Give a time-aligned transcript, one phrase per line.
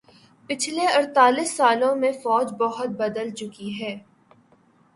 [0.49, 3.95] پچھلے اڑتالیس سالوں میں فوج بہت بدل چکی ہے